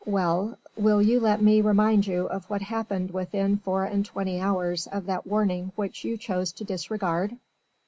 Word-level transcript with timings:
Well! 0.07 0.57
will 0.75 0.99
you 1.03 1.19
let 1.19 1.43
me 1.43 1.61
remind 1.61 2.07
you 2.07 2.25
of 2.25 2.49
what 2.49 2.63
happened 2.63 3.11
within 3.11 3.57
four 3.57 3.83
and 3.85 4.03
twenty 4.03 4.39
hours 4.39 4.87
of 4.87 5.05
that 5.05 5.27
warning 5.27 5.73
which 5.75 6.03
you 6.03 6.17
chose 6.17 6.51
to 6.53 6.63
disregard? 6.63 7.37